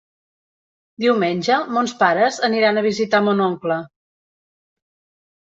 Diumenge 1.03 1.57
mons 1.75 1.93
pares 1.99 2.39
aniran 2.49 2.81
a 2.81 2.85
visitar 2.87 3.21
mon 3.27 3.45
oncle. 3.51 3.79